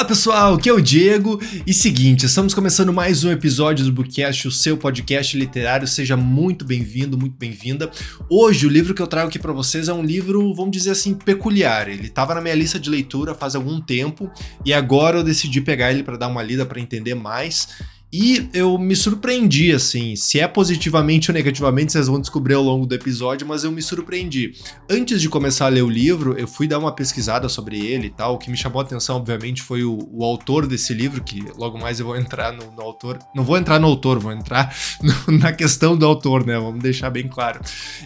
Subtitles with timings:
[0.00, 4.48] Fala pessoal, aqui é o Diego e seguinte, estamos começando mais um episódio do Bookcast,
[4.48, 5.86] o seu podcast literário.
[5.86, 7.90] Seja muito bem-vindo, muito bem-vinda.
[8.26, 11.12] Hoje o livro que eu trago aqui para vocês é um livro, vamos dizer assim,
[11.12, 11.86] peculiar.
[11.86, 14.30] Ele estava na minha lista de leitura faz algum tempo
[14.64, 17.68] e agora eu decidi pegar ele para dar uma lida para entender mais.
[18.12, 20.16] E eu me surpreendi, assim.
[20.16, 23.80] Se é positivamente ou negativamente, vocês vão descobrir ao longo do episódio, mas eu me
[23.80, 24.54] surpreendi.
[24.88, 28.10] Antes de começar a ler o livro, eu fui dar uma pesquisada sobre ele e
[28.10, 28.34] tal.
[28.34, 31.78] O que me chamou a atenção, obviamente, foi o, o autor desse livro, que logo
[31.78, 33.16] mais eu vou entrar no, no autor.
[33.32, 36.58] Não vou entrar no autor, vou entrar no, na questão do autor, né?
[36.58, 37.60] Vamos deixar bem claro.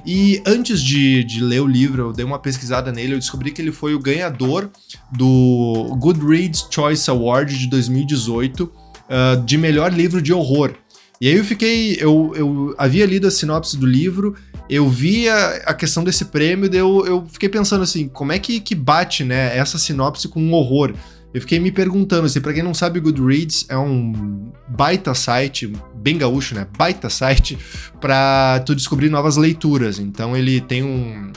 [0.04, 3.62] E antes de, de ler o livro, eu dei uma pesquisada nele, eu descobri que
[3.62, 4.70] ele foi o ganhador
[5.10, 10.74] do Goodreads Choice Award de 2018 uh, de melhor livro de horror.
[11.20, 11.96] E aí eu fiquei.
[12.00, 14.34] Eu, eu havia lido a sinopse do livro,
[14.68, 18.38] eu vi a, a questão desse prêmio, daí eu, eu fiquei pensando assim, como é
[18.38, 20.94] que, que bate, né, essa sinopse com um horror?
[21.34, 25.72] Eu fiquei me perguntando, assim, pra quem não sabe, o Goodreads é um baita site,
[25.96, 26.64] bem gaúcho, né?
[26.78, 27.58] Baita site
[28.00, 29.98] para tu descobrir novas leituras.
[29.98, 31.32] Então ele tem um,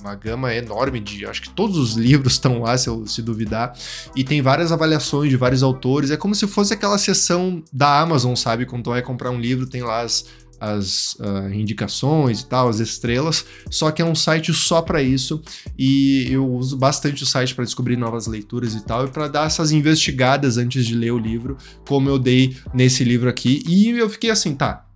[0.00, 3.72] uma gama enorme de, acho que todos os livros estão lá, se eu se duvidar,
[4.16, 6.10] e tem várias avaliações de vários autores.
[6.10, 8.66] É como se fosse aquela seção da Amazon, sabe?
[8.66, 10.26] Quando tu vai comprar um livro, tem lá as
[10.60, 15.40] as uh, indicações e tal, as estrelas, só que é um site só para isso
[15.78, 19.46] e eu uso bastante o site para descobrir novas leituras e tal e para dar
[19.46, 24.08] essas investigadas antes de ler o livro, como eu dei nesse livro aqui e eu
[24.08, 24.86] fiquei assim, tá,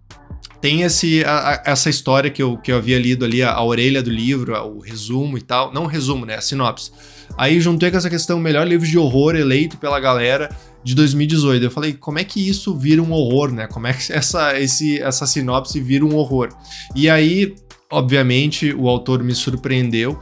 [0.61, 3.65] tem esse, a, a, essa história que eu, que eu havia lido ali, a, a
[3.65, 5.73] orelha do livro, o resumo e tal.
[5.73, 6.35] Não o resumo, né?
[6.35, 6.93] A sinopse.
[7.37, 10.51] Aí juntei com essa questão, melhor livro de horror eleito pela galera
[10.83, 11.65] de 2018.
[11.65, 13.67] Eu falei, como é que isso vira um horror, né?
[13.67, 16.49] Como é que essa, esse, essa sinopse vira um horror?
[16.95, 17.55] E aí,
[17.91, 20.19] obviamente, o autor me surpreendeu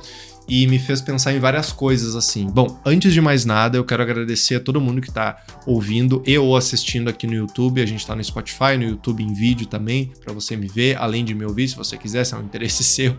[0.49, 2.47] e me fez pensar em várias coisas assim.
[2.47, 6.39] Bom, antes de mais nada, eu quero agradecer a todo mundo que está ouvindo e
[6.39, 7.83] ou assistindo aqui no YouTube.
[7.83, 11.25] A gente está no Spotify, no YouTube em vídeo também, para você me ver, além
[11.25, 13.17] de me ouvir, se você quiser, se é um interesse seu.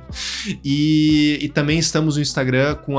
[0.64, 2.96] E, e também estamos no Instagram com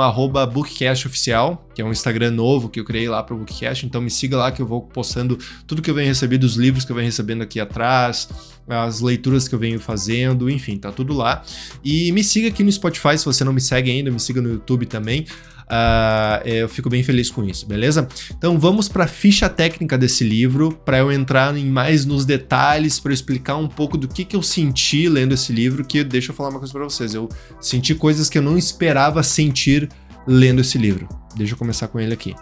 [0.46, 3.84] BookcastOficial, que é um Instagram novo que eu criei lá para o Bookcast.
[3.84, 6.84] Então me siga lá que eu vou postando tudo que eu venho recebendo, os livros
[6.84, 8.28] que eu venho recebendo aqui atrás,
[8.72, 11.42] as leituras que eu venho fazendo, enfim, tá tudo lá.
[11.84, 14.50] E me siga aqui no Spotify se você não me segue ainda, me siga no
[14.50, 15.26] YouTube também.
[15.70, 18.08] Uh, eu fico bem feliz com isso, beleza?
[18.36, 22.98] Então vamos para a ficha técnica desse livro, para eu entrar em mais nos detalhes,
[22.98, 26.34] para explicar um pouco do que, que eu senti lendo esse livro, que deixa eu
[26.34, 27.28] falar uma coisa para vocês, eu
[27.60, 29.88] senti coisas que eu não esperava sentir
[30.26, 31.08] lendo esse livro.
[31.36, 32.34] Deixa eu começar com ele aqui.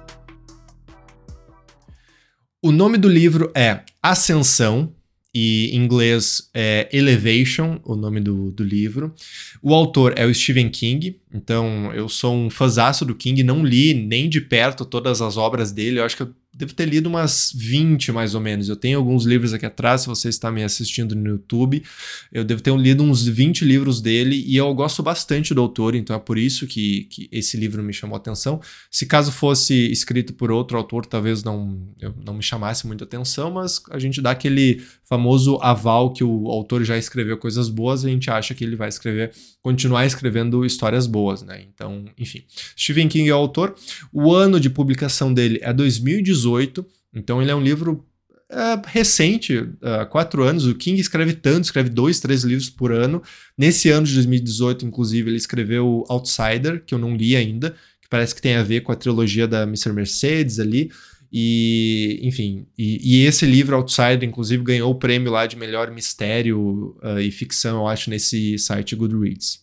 [2.63, 4.93] O nome do livro é Ascensão,
[5.35, 9.15] e em inglês é Elevation, o nome do, do livro.
[9.63, 13.95] O autor é o Stephen King, então eu sou um fãzaço do King, não li
[13.95, 17.53] nem de perto todas as obras dele, eu acho que eu devo ter lido umas
[17.55, 18.69] 20 mais ou menos.
[18.69, 21.85] Eu tenho alguns livros aqui atrás, se você está me assistindo no YouTube.
[22.33, 26.17] Eu devo ter lido uns 20 livros dele e eu gosto bastante do autor, então
[26.17, 28.61] é por isso que, que esse livro me chamou a atenção.
[28.91, 33.53] Se caso fosse escrito por outro autor, talvez não, eu, não me chamasse muita atenção,
[33.53, 38.09] mas a gente dá aquele famoso aval que o autor já escreveu coisas boas, a
[38.09, 39.33] gente acha que ele vai escrever,
[39.63, 41.65] continuar escrevendo histórias boas, né?
[41.73, 42.45] Então, enfim.
[42.79, 43.75] Stephen King é o autor.
[44.13, 46.87] O ano de publicação dele é 2018 2018.
[47.15, 48.05] Então ele é um livro
[48.51, 50.67] é, recente, há quatro anos.
[50.67, 53.23] O King escreve tanto, escreve dois, três livros por ano.
[53.57, 57.71] Nesse ano de 2018, inclusive, ele escreveu Outsider, que eu não li ainda,
[58.01, 59.93] que parece que tem a ver com a trilogia da Mr.
[59.93, 60.91] Mercedes ali.
[61.31, 66.97] E, enfim, e, e, esse livro, Outsider, inclusive, ganhou o prêmio lá de melhor mistério
[67.03, 69.63] uh, e ficção, eu acho, nesse site Goodreads.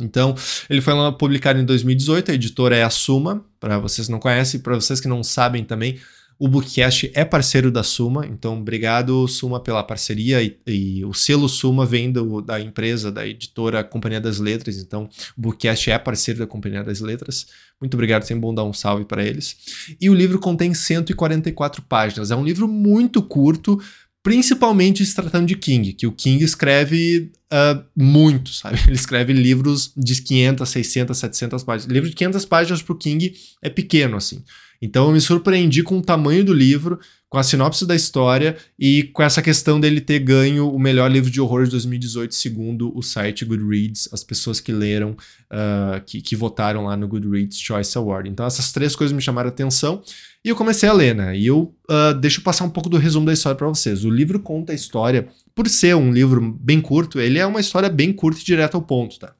[0.00, 0.34] Então,
[0.68, 4.60] ele foi publicado em 2018, a editora é a Suma, para vocês que não conhecem,
[4.60, 5.98] para vocês que não sabem também,
[6.38, 11.48] o Bookcast é parceiro da Suma, então obrigado Suma pela parceria e, e o selo
[11.48, 16.38] Suma vem do, da empresa, da editora Companhia das Letras, então o Bookcast é parceiro
[16.38, 17.46] da Companhia das Letras.
[17.80, 19.56] Muito obrigado, sempre bom dar um salve para eles.
[20.00, 23.80] E o livro contém 144 páginas, é um livro muito curto,
[24.22, 28.78] principalmente se tratando de King, que o King escreve uh, muito, sabe?
[28.86, 31.92] Ele escreve livros de 500, 600, 700 páginas.
[31.92, 34.44] Livro de 500 páginas para o King é pequeno, assim.
[34.80, 39.04] Então eu me surpreendi com o tamanho do livro, com a sinopse da história e
[39.12, 43.02] com essa questão dele ter ganho o melhor livro de horror de 2018, segundo o
[43.02, 48.30] site Goodreads, as pessoas que leram, uh, que, que, votaram lá no Goodreads Choice Award.
[48.30, 50.02] Então essas três coisas me chamaram a atenção
[50.44, 51.36] e eu comecei a ler, né?
[51.36, 54.04] E eu uh, deixo passar um pouco do resumo da história para vocês.
[54.04, 57.88] O livro conta a história, por ser um livro bem curto, ele é uma história
[57.88, 59.34] bem curta e direta ao ponto, tá?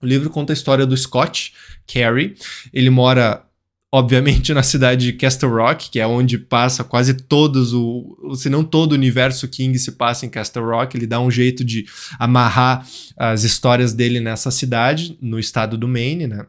[0.00, 1.52] O livro conta a história do Scott
[1.86, 2.36] Carey.
[2.72, 3.44] Ele mora
[3.92, 8.62] obviamente na cidade de Castle Rock, que é onde passa quase todos o, se não
[8.62, 11.86] todo o universo King se passa em Castle Rock, ele dá um jeito de
[12.18, 12.86] amarrar
[13.16, 16.46] as histórias dele nessa cidade, no estado do Maine, né?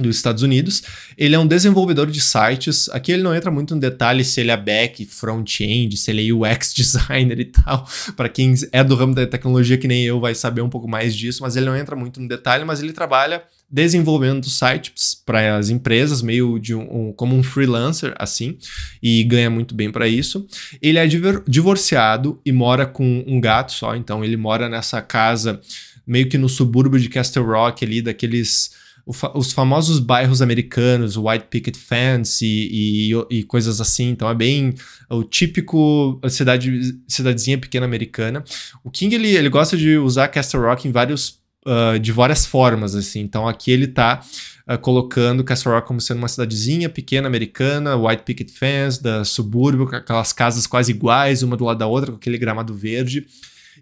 [0.00, 0.82] Dos Estados Unidos.
[1.16, 2.88] Ele é um desenvolvedor de sites.
[2.90, 6.32] Aqui ele não entra muito no detalhe se ele é back, front-end, se ele é
[6.32, 7.88] UX designer e tal.
[8.14, 11.14] Para quem é do ramo da tecnologia que nem eu vai saber um pouco mais
[11.14, 15.70] disso, mas ele não entra muito no detalhe, mas ele trabalha desenvolvendo sites para as
[15.70, 18.58] empresas, meio de um, um, como um freelancer assim,
[19.02, 20.46] e ganha muito bem para isso.
[20.80, 21.06] Ele é
[21.48, 25.60] divorciado e mora com um gato só, então ele mora nessa casa
[26.06, 28.70] meio que no subúrbio de Castle Rock ali, daqueles
[29.06, 34.08] os famosos bairros americanos, White Picket Fence e, e, e, coisas assim.
[34.10, 34.74] Então é bem
[35.08, 38.42] o típico cidade, cidadezinha pequena americana.
[38.82, 42.96] O King ele, ele gosta de usar Castle Rock em vários, uh, de várias formas.
[42.96, 43.20] assim.
[43.20, 44.24] Então aqui ele está
[44.68, 49.86] uh, colocando Castle Rock como sendo uma cidadezinha pequena americana, White Picket Fence, da subúrbio,
[49.86, 53.24] com aquelas casas quase iguais, uma do lado da outra, com aquele gramado verde.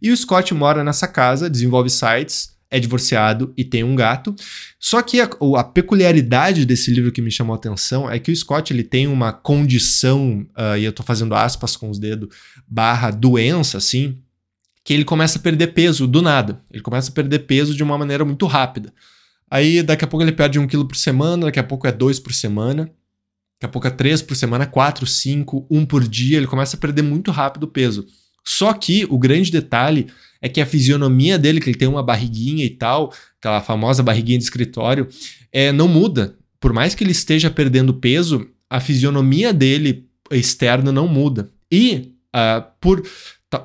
[0.02, 4.34] E o Scott mora nessa casa, desenvolve sites é divorciado e tem um gato.
[4.80, 8.36] Só que a, a, peculiaridade desse livro que me chamou a atenção é que o
[8.36, 12.34] Scott ele tem uma condição, uh, e eu tô fazendo aspas com os dedos,
[12.66, 14.18] barra doença, assim,
[14.82, 16.60] que ele começa a perder peso do nada.
[16.68, 18.92] Ele começa a perder peso de uma maneira muito rápida.
[19.48, 22.18] Aí daqui a pouco ele perde um quilo por semana, daqui a pouco é dois
[22.18, 26.38] por semana, daqui a pouco é três por semana, quatro, cinco, um por dia.
[26.38, 28.04] Ele começa a perder muito rápido o peso.
[28.44, 30.08] Só que o grande detalhe
[30.44, 34.36] é que a fisionomia dele, que ele tem uma barriguinha e tal, aquela famosa barriguinha
[34.36, 35.08] de escritório,
[35.50, 36.36] é, não muda.
[36.60, 41.50] Por mais que ele esteja perdendo peso, a fisionomia dele externa não muda.
[41.72, 43.02] E uh, por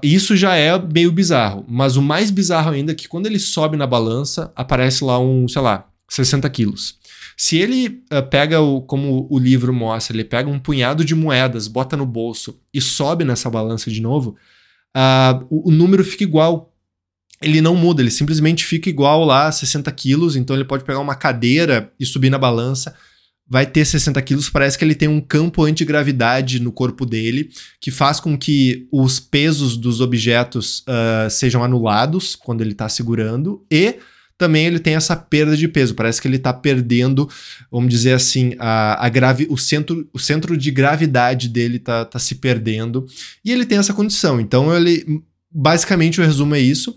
[0.02, 3.76] isso já é meio bizarro, mas o mais bizarro ainda é que quando ele sobe
[3.76, 6.98] na balança, aparece lá um, sei lá, 60 quilos.
[7.36, 11.68] Se ele uh, pega, o, como o livro mostra, ele pega um punhado de moedas,
[11.68, 14.38] bota no bolso e sobe nessa balança de novo,
[14.96, 16.69] uh, o, o, número fica igual.
[17.42, 20.36] Ele não muda, ele simplesmente fica igual lá, 60 quilos.
[20.36, 22.96] Então ele pode pegar uma cadeira e subir na balança.
[23.48, 24.50] Vai ter 60 quilos.
[24.50, 27.50] Parece que ele tem um campo antigravidade no corpo dele,
[27.82, 33.66] que faz com que os pesos dos objetos uh, sejam anulados quando ele está segurando.
[33.72, 33.96] E
[34.40, 35.94] também ele tem essa perda de peso.
[35.94, 37.30] Parece que ele está perdendo,
[37.70, 39.12] vamos dizer assim, a, a
[39.50, 43.06] o, centro, o centro de gravidade dele está tá se perdendo.
[43.44, 44.40] E ele tem essa condição.
[44.40, 45.22] Então, ele.
[45.52, 46.96] Basicamente, o resumo é isso.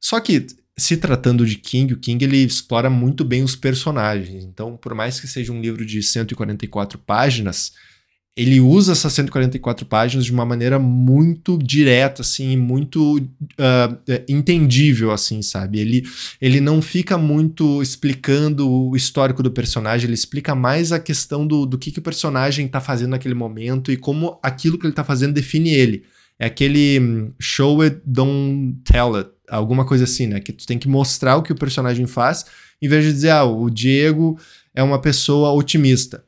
[0.00, 4.44] Só que, se tratando de King, o King ele explora muito bem os personagens.
[4.44, 7.72] Então, por mais que seja um livro de 144 páginas
[8.36, 15.42] ele usa essas 144 páginas de uma maneira muito direta, assim, muito uh, entendível, assim,
[15.42, 15.78] sabe?
[15.78, 16.06] Ele,
[16.40, 21.66] ele não fica muito explicando o histórico do personagem, ele explica mais a questão do,
[21.66, 25.04] do que, que o personagem tá fazendo naquele momento e como aquilo que ele tá
[25.04, 26.04] fazendo define ele.
[26.40, 30.40] É aquele hum, show it, don't tell it, alguma coisa assim, né?
[30.40, 32.46] Que tu tem que mostrar o que o personagem faz,
[32.82, 34.38] em vez de dizer, ah, o Diego
[34.74, 36.24] é uma pessoa otimista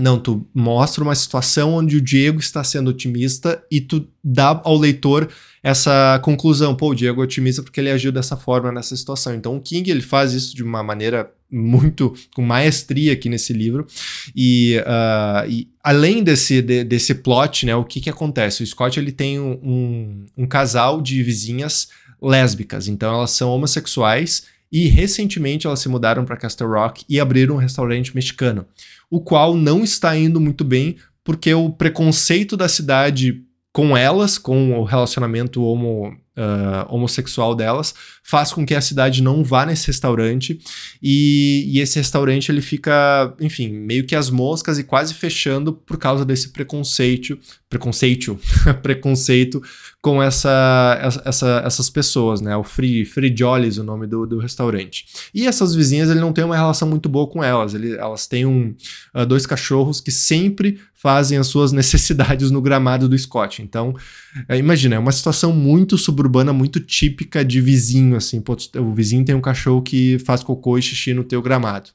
[0.00, 4.76] não, tu mostra uma situação onde o Diego está sendo otimista e tu dá ao
[4.76, 5.28] leitor
[5.62, 6.74] essa conclusão.
[6.74, 9.34] Pô, o Diego é otimista porque ele agiu dessa forma nessa situação.
[9.34, 13.86] Então o King ele faz isso de uma maneira muito com maestria aqui nesse livro.
[14.34, 18.62] E, uh, e além desse, de, desse plot, né, o que, que acontece?
[18.62, 21.88] O Scott ele tem um, um, um casal de vizinhas
[22.20, 22.88] lésbicas.
[22.88, 27.58] Então elas são homossexuais e recentemente elas se mudaram para Castle Rock e abriram um
[27.58, 28.66] restaurante mexicano
[29.10, 33.42] o qual não está indo muito bem, porque o preconceito da cidade
[33.72, 37.94] com elas, com o relacionamento homo, uh, homossexual delas,
[38.30, 40.60] faz com que a cidade não vá nesse restaurante
[41.02, 45.98] e, e, esse restaurante ele fica, enfim, meio que as moscas e quase fechando por
[45.98, 47.36] causa desse preconceito,
[47.68, 48.38] preconceito,
[48.82, 49.60] preconceito
[50.02, 52.56] com essa, essa, essas pessoas, né?
[52.56, 55.04] O Free, Free Jollies, o nome do, do restaurante.
[55.34, 57.74] E essas vizinhas, ele não tem uma relação muito boa com elas.
[57.74, 58.74] Ele, elas têm um,
[59.14, 63.60] uh, dois cachorros que sempre fazem as suas necessidades no gramado do Scott.
[63.60, 63.90] Então,
[64.48, 68.40] uh, imagina, é uma situação muito suburbana, muito típica de vizinho, assim.
[68.40, 71.90] Pô, o vizinho tem um cachorro que faz cocô e xixi no teu gramado.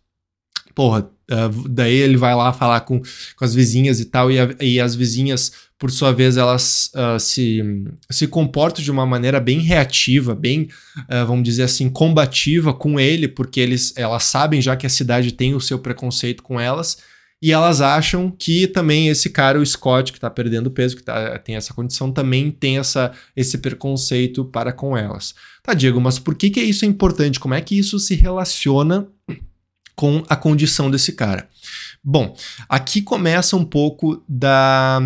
[0.73, 4.55] Porra, uh, daí ele vai lá falar com, com as vizinhas e tal, e, a,
[4.59, 7.61] e as vizinhas por sua vez, elas uh, se,
[8.09, 13.27] se comportam de uma maneira bem reativa, bem, uh, vamos dizer assim, combativa com ele,
[13.27, 16.99] porque eles, elas sabem já que a cidade tem o seu preconceito com elas,
[17.45, 21.37] e elas acham que também esse cara, o Scott, que está perdendo peso, que tá,
[21.37, 25.35] tem essa condição, também tem essa, esse preconceito para com elas.
[25.61, 27.39] Tá, Diego, mas por que, que isso é importante?
[27.39, 29.07] Como é que isso se relaciona
[29.95, 31.47] com a condição desse cara?
[32.03, 32.35] Bom,
[32.67, 34.99] aqui começa um pouco da,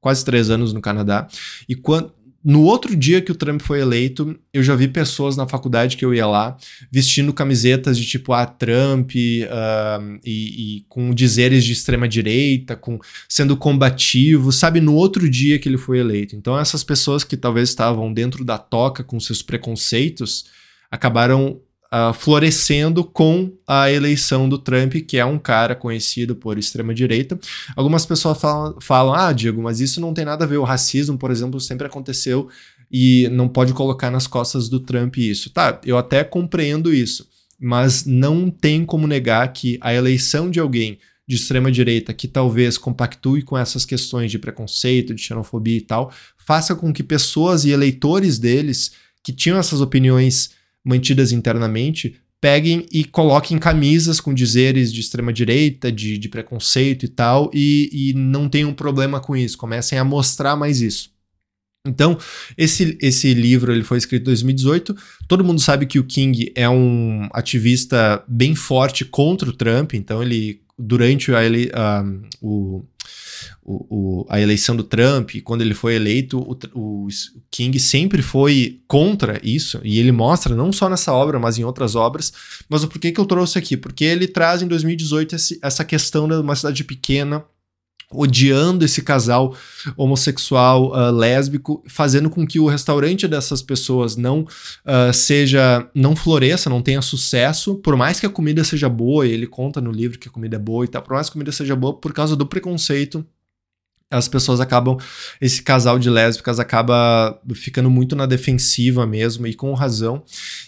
[0.00, 1.28] quase três anos no Canadá.
[1.68, 2.12] E quando,
[2.44, 6.04] no outro dia que o Trump foi eleito, eu já vi pessoas na faculdade que
[6.04, 6.56] eu ia lá
[6.92, 12.98] vestindo camisetas de tipo, ah, Trump, uh, e, e, com dizeres de extrema direita, com
[13.26, 16.36] sendo combativo, sabe, no outro dia que ele foi eleito.
[16.36, 20.44] Então, essas pessoas que talvez estavam dentro da toca com seus preconceitos
[20.90, 21.60] acabaram
[21.94, 27.38] uh, florescendo com a eleição do Trump, que é um cara conhecido por extrema-direita.
[27.76, 30.56] Algumas pessoas falam, falam, ah, Diego, mas isso não tem nada a ver.
[30.56, 32.48] O racismo, por exemplo, sempre aconteceu
[32.90, 35.50] e não pode colocar nas costas do Trump isso.
[35.50, 37.28] Tá, eu até compreendo isso,
[37.60, 42.76] mas não tem como negar que a eleição de alguém de extrema direita que talvez
[42.76, 47.70] compactue com essas questões de preconceito, de xenofobia e tal, faça com que pessoas e
[47.70, 50.50] eleitores deles que tinham essas opiniões
[50.84, 57.50] mantidas internamente, peguem e coloquem camisas com dizeres de extrema-direita, de, de, preconceito e tal,
[57.54, 61.14] e, e não tenham problema com isso, comecem a mostrar mais isso.
[61.86, 62.18] Então,
[62.56, 64.96] esse, esse livro ele foi escrito em 2018.
[65.28, 70.22] Todo mundo sabe que o King é um ativista bem forte contra o Trump, então
[70.22, 71.70] ele, durante a, ele,
[72.40, 72.82] o,
[73.62, 77.08] o, o, a eleição do Trump, quando ele foi eleito, o, o,
[77.50, 81.94] King sempre foi contra isso, e ele mostra, não só nessa obra, mas em outras
[81.94, 82.32] obras.
[82.68, 83.76] Mas o porquê que eu trouxe aqui?
[83.76, 87.44] Porque ele traz em 2018 esse, essa questão de uma cidade pequena,
[88.14, 89.54] odiando esse casal
[89.96, 96.70] homossexual uh, lésbico, fazendo com que o restaurante dessas pessoas não uh, seja, não floresça,
[96.70, 100.18] não tenha sucesso, por mais que a comida seja boa, e ele conta no livro
[100.18, 102.12] que a comida é boa e tal, por mais que a comida seja boa, por
[102.12, 103.24] causa do preconceito
[104.14, 104.96] as pessoas acabam,
[105.40, 110.22] esse casal de lésbicas acaba ficando muito na defensiva mesmo, e com razão,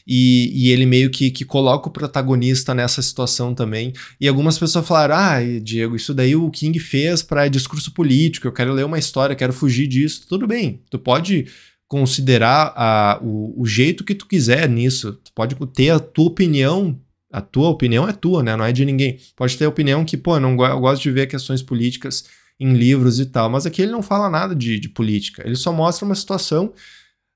[0.07, 4.87] e, e ele meio que, que coloca o protagonista nessa situação também, e algumas pessoas
[4.87, 8.99] falaram, ah, Diego, isso daí o King fez para discurso político, eu quero ler uma
[8.99, 11.47] história, quero fugir disso, tudo bem, tu pode
[11.89, 16.99] considerar a, o, o jeito que tu quiser nisso, tu pode ter a tua opinião
[17.33, 18.57] a tua opinião é tua, né?
[18.57, 19.19] Não é de ninguém.
[19.35, 22.25] Pode ter opinião que, pô, eu, não, eu gosto de ver questões políticas
[22.59, 23.51] em livros e tal.
[23.51, 25.43] Mas aqui ele não fala nada de, de política.
[25.45, 26.73] Ele só mostra uma situação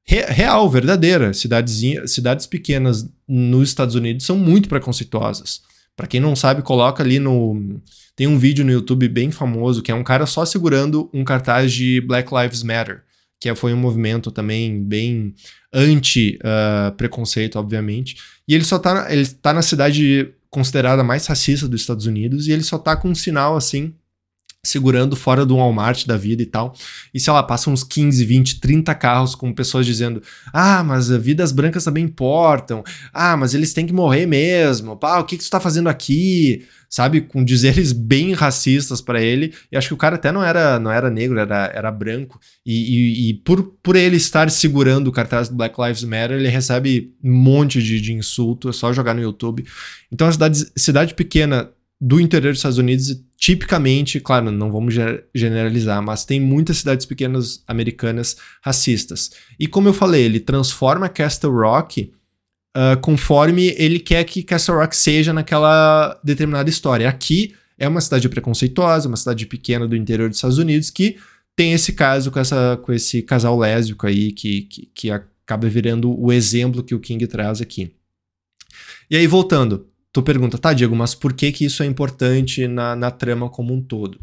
[0.04, 1.32] re, real, verdadeira.
[1.32, 5.62] Cidades, pequenas nos Estados Unidos são muito preconceituosas.
[5.96, 7.80] Para quem não sabe, coloca ali no.
[8.16, 11.72] Tem um vídeo no YouTube bem famoso que é um cara só segurando um cartaz
[11.72, 13.02] de Black Lives Matter,
[13.38, 15.34] que foi um movimento também bem
[15.72, 18.16] anti-preconceito, uh, obviamente.
[18.46, 22.52] E ele só tá, ele tá na cidade considerada mais racista dos Estados Unidos e
[22.52, 23.94] ele só tá com um sinal assim
[24.62, 26.75] segurando fora do Walmart da vida e tal.
[27.14, 31.52] E sei lá, passam uns 15, 20, 30 carros com pessoas dizendo: "Ah, mas vidas
[31.52, 32.85] brancas também importam.
[33.12, 34.97] Ah, mas eles têm que morrer mesmo.
[34.97, 39.55] Pá, o que que tu tá fazendo aqui?" Sabe, com dizeres bem racistas para ele.
[39.71, 42.40] E acho que o cara até não era não era negro, era, era branco.
[42.67, 46.49] E, e, e, por, por ele estar segurando o cartaz do Black Lives Matter, ele
[46.49, 48.69] recebe um monte de, de insulto.
[48.69, 49.64] É só jogar no YouTube.
[50.11, 54.95] Então, a cidade, cidade pequena do interior dos Estados Unidos, tipicamente, claro, não vamos
[55.35, 59.33] generalizar, mas tem muitas cidades pequenas americanas racistas.
[59.59, 62.11] E como eu falei, ele transforma Castle Rock
[62.75, 67.09] uh, conforme ele quer que Castle Rock seja naquela determinada história.
[67.09, 71.19] Aqui é uma cidade preconceituosa, uma cidade pequena do interior dos Estados Unidos que
[71.54, 76.19] tem esse caso com, essa, com esse casal lésbico aí que, que, que acaba virando
[76.19, 77.92] o exemplo que o King traz aqui.
[79.11, 82.97] E aí, voltando, tu pergunta, tá, Diego, mas por que que isso é importante na,
[82.97, 84.21] na trama como um todo?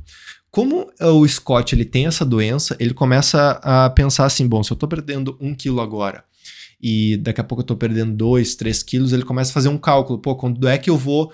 [0.50, 4.78] Como o Scott ele tem essa doença, ele começa a pensar assim, bom, se eu
[4.78, 6.24] tô perdendo um quilo agora
[6.82, 9.78] e daqui a pouco eu tô perdendo dois, três quilos, ele começa a fazer um
[9.78, 11.32] cálculo, pô, quando é que eu vou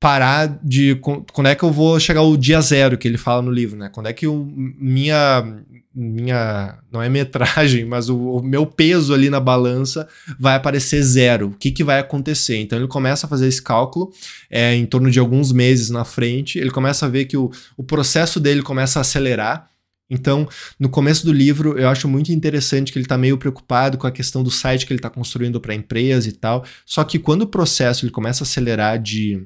[0.00, 0.96] parar de.
[0.96, 3.90] Quando é que eu vou chegar o dia zero que ele fala no livro, né?
[3.90, 5.62] Quando é que minha.
[5.92, 6.78] Minha.
[6.92, 11.48] Não é metragem, mas o, o, meu peso ali na balança vai aparecer zero.
[11.48, 12.58] O que, que vai acontecer?
[12.58, 14.12] Então ele começa a fazer esse cálculo
[14.48, 16.58] é, em torno de alguns meses na frente.
[16.58, 19.68] Ele começa a ver que o, o processo dele começa a acelerar.
[20.08, 24.06] Então, no começo do livro, eu acho muito interessante que ele está meio preocupado com
[24.06, 26.64] a questão do site que ele está construindo para a empresa e tal.
[26.84, 29.44] Só que quando o processo ele começa a acelerar de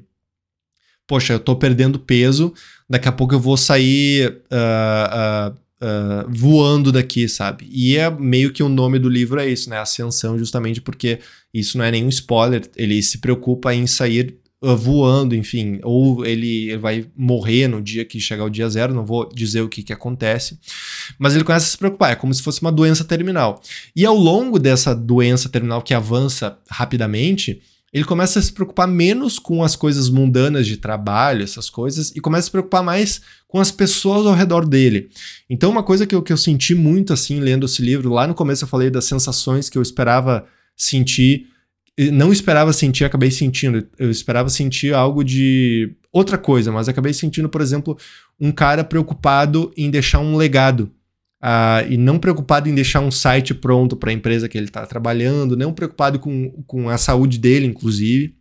[1.07, 2.53] poxa, eu tô perdendo peso,
[2.89, 7.67] daqui a pouco eu vou sair uh, uh, uh, voando daqui, sabe?
[7.69, 9.77] E é meio que o nome do livro é isso, né?
[9.77, 11.19] Ascensão, justamente porque
[11.53, 14.39] isso não é nenhum spoiler, ele se preocupa em sair
[14.73, 19.29] voando, enfim, ou ele vai morrer no dia que chegar o dia zero, não vou
[19.29, 20.57] dizer o que, que acontece,
[21.19, 23.61] mas ele começa a se preocupar, é como se fosse uma doença terminal.
[23.95, 27.61] E ao longo dessa doença terminal que avança rapidamente,
[27.95, 32.19] ele começa a se preocupar menos com as coisas mundanas de trabalho, essas coisas, e
[32.19, 35.09] começa a se preocupar mais com as pessoas ao redor dele.
[35.49, 38.33] Então, uma coisa que eu, que eu senti muito assim lendo esse livro, lá no
[38.35, 41.47] começo eu falei das sensações que eu esperava sentir,
[42.11, 43.87] não esperava sentir, acabei sentindo.
[43.97, 47.97] Eu esperava sentir algo de outra coisa, mas acabei sentindo, por exemplo,
[48.37, 50.91] um cara preocupado em deixar um legado.
[51.45, 54.83] Uh, e não preocupado em deixar um site pronto para a empresa que ele está
[54.83, 58.33] trabalhando, não preocupado com, com a saúde dele, inclusive,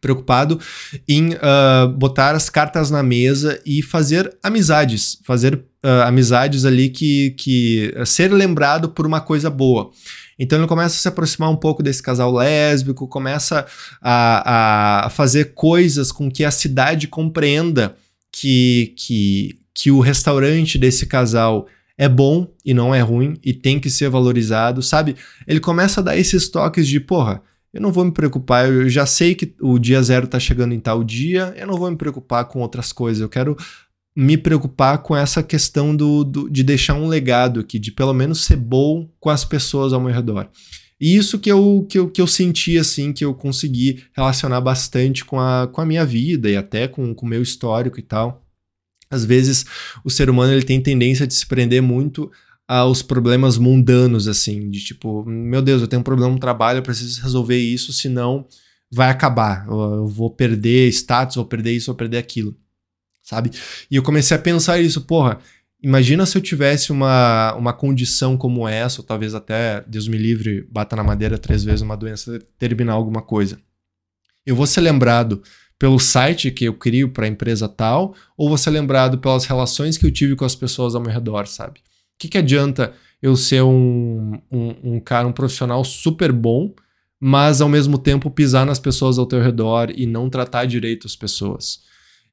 [0.00, 0.60] preocupado
[1.08, 7.30] em uh, botar as cartas na mesa e fazer amizades, fazer uh, amizades ali que,
[7.30, 9.90] que ser lembrado por uma coisa boa.
[10.38, 13.66] Então ele começa a se aproximar um pouco desse casal lésbico, começa
[14.00, 17.96] a, a fazer coisas com que a cidade compreenda
[18.30, 21.66] que, que, que o restaurante desse casal
[21.98, 25.16] é bom e não é ruim e tem que ser valorizado, sabe?
[25.46, 27.42] Ele começa a dar esses toques de, porra,
[27.74, 30.80] eu não vou me preocupar, eu já sei que o dia zero tá chegando em
[30.80, 33.56] tal dia, eu não vou me preocupar com outras coisas, eu quero
[34.16, 38.44] me preocupar com essa questão do, do, de deixar um legado aqui, de pelo menos
[38.44, 40.48] ser bom com as pessoas ao meu redor.
[41.00, 45.24] E isso que eu, que eu, que eu senti, assim, que eu consegui relacionar bastante
[45.24, 48.42] com a, com a minha vida e até com o meu histórico e tal
[49.10, 49.64] às vezes
[50.04, 52.30] o ser humano ele tem tendência de se prender muito
[52.66, 56.82] aos problemas mundanos, assim, de tipo, meu Deus, eu tenho um problema no trabalho, eu
[56.82, 58.46] preciso resolver isso, senão
[58.90, 62.54] vai acabar, eu vou perder status, vou perder isso, vou perder aquilo,
[63.22, 63.50] sabe?
[63.90, 65.38] E eu comecei a pensar isso, porra,
[65.82, 70.66] imagina se eu tivesse uma, uma condição como essa, ou talvez até, Deus me livre,
[70.70, 73.58] bata na madeira três vezes uma doença terminar alguma coisa.
[74.44, 75.42] Eu vou ser lembrado
[75.78, 79.96] pelo site que eu crio para a empresa tal, ou você é lembrado pelas relações
[79.96, 81.78] que eu tive com as pessoas ao meu redor, sabe?
[81.78, 86.74] O que, que adianta eu ser um, um, um cara, um profissional super bom,
[87.20, 91.14] mas ao mesmo tempo pisar nas pessoas ao teu redor e não tratar direito as
[91.14, 91.80] pessoas?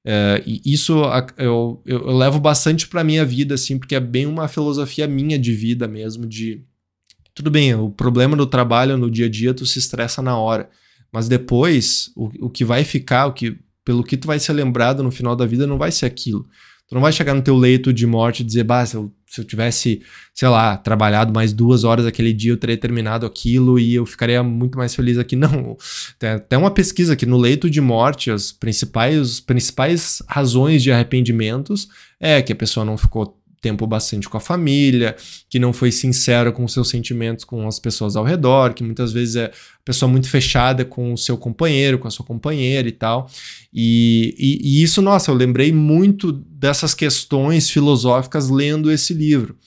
[0.04, 1.02] É, e isso
[1.38, 5.38] eu, eu, eu levo bastante para minha vida, assim, porque é bem uma filosofia minha
[5.38, 6.64] de vida mesmo, de
[7.34, 10.70] tudo bem, o problema do trabalho no dia a dia tu se estressa na hora.
[11.16, 15.02] Mas depois, o, o que vai ficar, o que, pelo que tu vai ser lembrado
[15.02, 16.46] no final da vida, não vai ser aquilo.
[16.90, 19.40] Tu não vai chegar no teu leito de morte e dizer, bah, se eu, se
[19.40, 20.02] eu tivesse,
[20.34, 24.44] sei lá, trabalhado mais duas horas aquele dia, eu teria terminado aquilo e eu ficaria
[24.44, 25.38] muito mais feliz aqui.
[25.40, 25.78] Não.
[26.20, 30.92] Tem até uma pesquisa que no leito de morte, as principais, as principais razões de
[30.92, 31.88] arrependimentos
[32.20, 35.16] é que a pessoa não ficou tempo bastante com a família,
[35.50, 39.12] que não foi sincero com os seus sentimentos com as pessoas ao redor, que muitas
[39.12, 39.52] vezes é
[39.84, 43.28] pessoa muito fechada com o seu companheiro, com a sua companheira e tal.
[43.74, 49.58] E, e, e isso, nossa, eu lembrei muito dessas questões filosóficas lendo esse livro.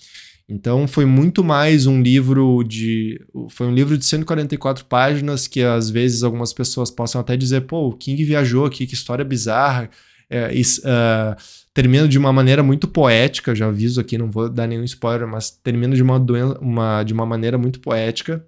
[0.49, 3.21] Então foi muito mais um livro de.
[3.51, 7.89] Foi um livro de 144 páginas que às vezes algumas pessoas possam até dizer, pô,
[7.89, 9.91] o King viajou aqui, que história bizarra.
[10.31, 11.37] É, uh,
[11.73, 15.51] termina de uma maneira muito poética, já aviso aqui, não vou dar nenhum spoiler, mas
[15.51, 16.19] termina de uma,
[16.61, 18.45] uma, de uma maneira muito poética,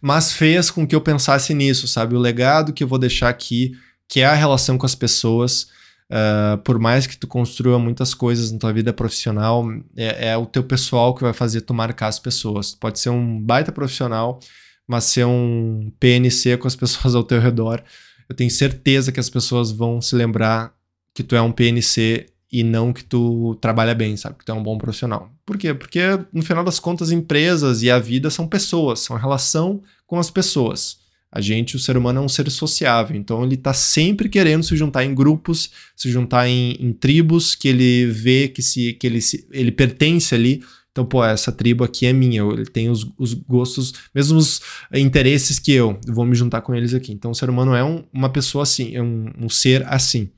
[0.00, 2.14] mas fez com que eu pensasse nisso, sabe?
[2.14, 3.72] O legado que eu vou deixar aqui,
[4.08, 5.68] que é a relação com as pessoas,
[6.10, 9.64] uh, por mais que tu construa muitas coisas na tua vida profissional,
[9.96, 12.74] é, é o teu pessoal que vai fazer tu marcar as pessoas.
[12.74, 14.40] Pode ser um baita profissional,
[14.86, 17.82] mas ser um PNC com as pessoas ao teu redor,
[18.28, 20.74] eu tenho certeza que as pessoas vão se lembrar
[21.14, 24.38] que tu é um PNC e não que tu trabalha bem, sabe?
[24.38, 25.30] Que tu é um bom profissional.
[25.44, 25.74] Por quê?
[25.74, 26.00] Porque
[26.32, 30.98] no final das contas, empresas e a vida são pessoas, são relação com as pessoas.
[31.30, 34.74] A gente, o ser humano, é um ser sociável, então ele está sempre querendo se
[34.76, 39.20] juntar em grupos, se juntar em, em, tribos que ele vê que, se, que ele,
[39.20, 40.62] se, ele pertence ali.
[40.98, 44.60] Então, pô, essa tribo aqui é minha, ele tem os, os gostos, mesmos
[44.92, 47.12] interesses que eu, vou me juntar com eles aqui.
[47.12, 50.28] Então, o ser humano é um, uma pessoa assim, é um, um ser assim.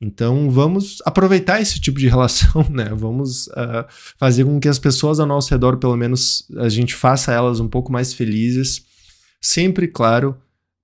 [0.00, 2.92] Então vamos aproveitar esse tipo de relação, né?
[2.94, 3.84] Vamos uh,
[4.16, 7.66] fazer com que as pessoas ao nosso redor, pelo menos, a gente faça elas um
[7.66, 8.84] pouco mais felizes.
[9.40, 10.36] Sempre, claro,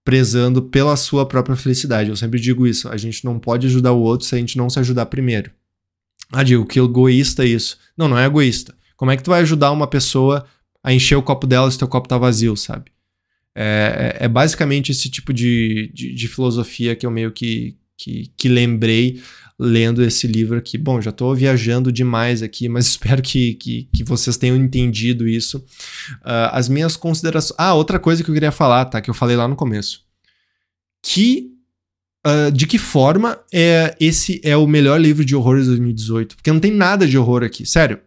[0.04, 2.10] prezando pela sua própria felicidade.
[2.10, 2.88] Eu sempre digo isso.
[2.88, 5.52] A gente não pode ajudar o outro se a gente não se ajudar primeiro.
[6.32, 7.78] Ah, digo que egoísta é isso.
[7.96, 8.74] Não, não é egoísta.
[9.04, 10.46] Como é que tu vai ajudar uma pessoa
[10.82, 12.90] a encher o copo dela se teu copo tá vazio, sabe?
[13.54, 18.32] É, é, é basicamente esse tipo de, de, de filosofia que eu meio que, que,
[18.34, 19.20] que lembrei
[19.58, 20.78] lendo esse livro aqui.
[20.78, 25.58] Bom, já estou viajando demais aqui, mas espero que, que, que vocês tenham entendido isso.
[26.22, 27.56] Uh, as minhas considerações.
[27.58, 29.02] Ah, outra coisa que eu queria falar, tá?
[29.02, 30.00] Que eu falei lá no começo.
[31.02, 31.50] Que.
[32.26, 36.36] Uh, de que forma é esse é o melhor livro de horror de 2018?
[36.36, 37.66] Porque não tem nada de horror aqui.
[37.66, 38.00] Sério.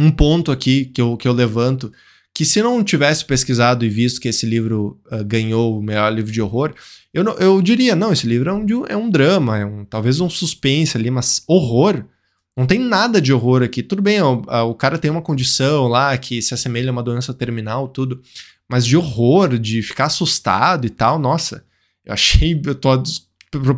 [0.00, 1.92] Um ponto aqui que eu, que eu levanto
[2.34, 6.32] que se não tivesse pesquisado e visto que esse livro uh, ganhou o melhor livro
[6.32, 6.72] de horror,
[7.12, 10.20] eu, não, eu diria, não, esse livro é um, é um drama, é um, talvez
[10.20, 12.04] um suspense ali, mas horror.
[12.56, 13.82] Não tem nada de horror aqui.
[13.82, 17.02] Tudo bem, o, a, o cara tem uma condição lá que se assemelha a uma
[17.02, 18.22] doença terminal, tudo.
[18.68, 21.64] Mas de horror, de ficar assustado e tal, nossa,
[22.04, 22.60] eu achei.
[22.64, 23.02] Eu tô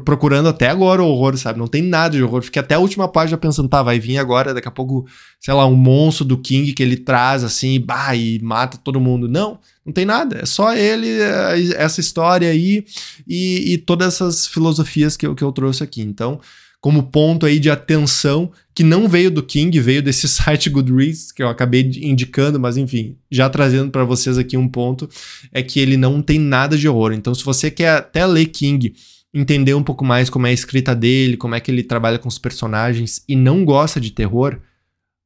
[0.04, 1.58] procurando até agora o horror, sabe?
[1.58, 2.42] Não tem nada de horror.
[2.42, 5.06] Fiquei até a última página pensando, tá, vai vir agora, daqui a pouco,
[5.40, 9.26] sei lá, um monstro do King que ele traz assim, bah, e mata todo mundo.
[9.26, 10.40] Não, não tem nada.
[10.42, 12.84] É só ele, é, essa história aí
[13.26, 16.02] e, e todas essas filosofias que eu, que eu trouxe aqui.
[16.02, 16.38] Então,
[16.78, 21.42] como ponto aí de atenção, que não veio do King, veio desse site Goodreads, que
[21.42, 25.08] eu acabei indicando, mas enfim, já trazendo para vocês aqui um ponto,
[25.50, 27.14] é que ele não tem nada de horror.
[27.14, 28.92] Então, se você quer até ler King
[29.32, 32.28] entender um pouco mais como é a escrita dele, como é que ele trabalha com
[32.28, 34.58] os personagens e não gosta de terror,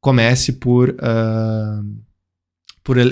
[0.01, 2.05] comece por uh,
[2.85, 3.03] por uh,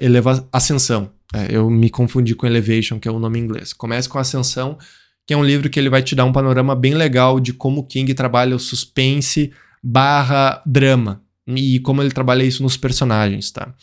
[0.00, 1.10] eleva ascensão.
[1.34, 3.72] É, eu me confundi com Elevation, que é o nome em inglês.
[3.72, 4.78] Comece com Ascensão,
[5.26, 7.84] que é um livro que ele vai te dar um panorama bem legal de como
[7.84, 11.22] King trabalha o suspense barra drama
[11.56, 13.74] e como ele trabalha isso nos personagens, tá?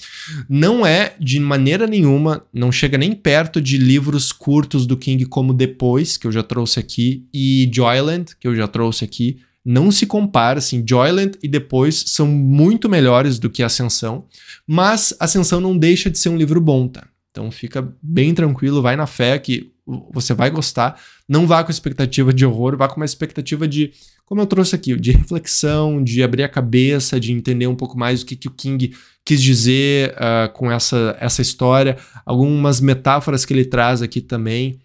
[0.47, 5.53] Não é de maneira nenhuma, não chega nem perto de livros curtos do King como
[5.53, 9.39] Depois, que eu já trouxe aqui, e Joyland, que eu já trouxe aqui.
[9.63, 14.25] Não se compara, assim, Joyland e Depois são muito melhores do que Ascensão,
[14.67, 17.07] mas Ascensão não deixa de ser um livro bom, tá?
[17.31, 19.71] Então fica bem tranquilo, vai na fé que
[20.11, 20.99] você vai gostar.
[21.27, 23.91] Não vá com expectativa de horror, vá com uma expectativa de
[24.25, 28.21] como eu trouxe aqui, de reflexão, de abrir a cabeça, de entender um pouco mais
[28.21, 33.53] o que, que o King quis dizer uh, com essa, essa história, algumas metáforas que
[33.53, 34.79] ele traz aqui também.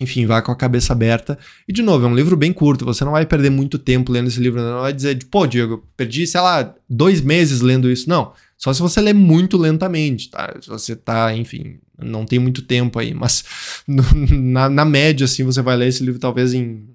[0.00, 1.38] Enfim, vá com a cabeça aberta.
[1.68, 4.28] E, de novo, é um livro bem curto, você não vai perder muito tempo lendo
[4.28, 8.08] esse livro, não vai dizer, pô, Diego, perdi, sei lá, dois meses lendo isso.
[8.08, 8.32] Não,
[8.64, 10.56] só se você lê muito lentamente, tá?
[10.58, 13.44] Se você tá, enfim, não tem muito tempo aí, mas
[13.86, 16.88] na, na média, assim, você vai ler esse livro talvez em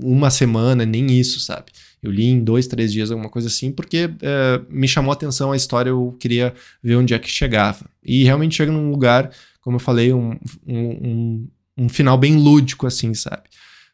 [0.00, 1.72] uma semana, nem isso, sabe?
[2.00, 5.50] Eu li em dois, três dias, alguma coisa assim, porque é, me chamou a atenção
[5.50, 7.90] a história, eu queria ver onde é que chegava.
[8.04, 9.28] E realmente chega num lugar,
[9.60, 13.42] como eu falei, um, um, um final bem lúdico, assim, sabe?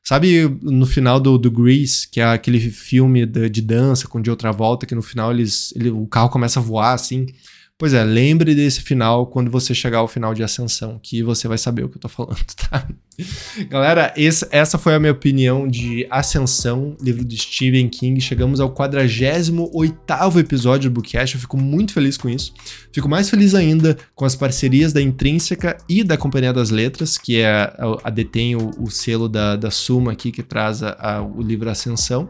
[0.04, 4.30] Sabe no final do, do Grease, que é aquele filme de, de dança com de
[4.30, 7.26] outra volta, que no final eles, ele, o carro começa a voar, assim.
[7.82, 11.58] Pois é, lembre desse final quando você chegar ao final de Ascensão, que você vai
[11.58, 12.38] saber o que eu tô falando,
[12.70, 12.86] tá?
[13.68, 18.20] Galera, esse, essa foi a minha opinião de Ascensão, livro de Stephen King.
[18.20, 22.54] Chegamos ao 48 episódio do Bookcast, eu fico muito feliz com isso.
[22.92, 27.40] Fico mais feliz ainda com as parcerias da Intrínseca e da Companhia das Letras, que
[27.40, 31.20] é a, a detém o, o, selo da, da Suma aqui, que traz a, a,
[31.20, 32.28] o livro Ascensão.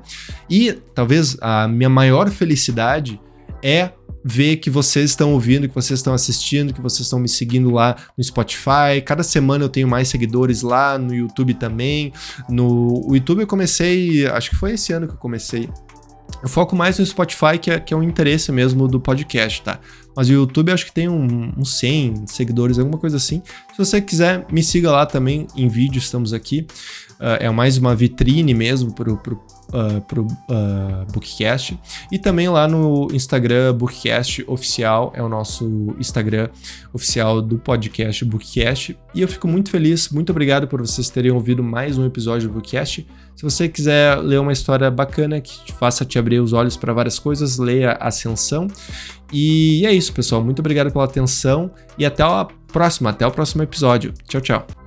[0.49, 3.21] E talvez a minha maior felicidade
[3.63, 3.91] é
[4.25, 7.97] ver que vocês estão ouvindo, que vocês estão assistindo, que vocês estão me seguindo lá
[8.17, 9.01] no Spotify.
[9.05, 12.13] Cada semana eu tenho mais seguidores lá, no YouTube também.
[12.49, 15.69] No o YouTube eu comecei, acho que foi esse ano que eu comecei.
[16.43, 19.79] Eu foco mais no Spotify, que é, que é um interesse mesmo do podcast, tá?
[20.15, 23.43] Mas o YouTube acho que tem uns um 100 seguidores, alguma coisa assim.
[23.73, 26.67] Se você quiser, me siga lá também em vídeo, estamos aqui.
[27.23, 29.35] Uh, é mais uma vitrine mesmo pro, pro,
[29.69, 31.79] uh, pro uh, Bookcast.
[32.11, 36.49] E também lá no Instagram, Bookcast Oficial, é o nosso Instagram
[36.93, 38.99] oficial do podcast Bookcast.
[39.15, 42.55] E eu fico muito feliz, muito obrigado por vocês terem ouvido mais um episódio do
[42.55, 43.07] Bookcast.
[43.37, 46.93] Se você quiser ler uma história bacana que te faça te abrir os olhos para
[46.93, 48.67] várias coisas, leia Ascensão.
[49.33, 50.45] E é isso, pessoal.
[50.45, 54.13] Muito obrigado pela atenção e até a próxima, até o próximo episódio.
[54.29, 54.82] Tchau, tchau.